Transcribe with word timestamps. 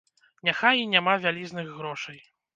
Няхай 0.47 0.81
і 0.85 0.87
няма 0.95 1.13
вялізных 1.27 1.71
грошай. 1.77 2.19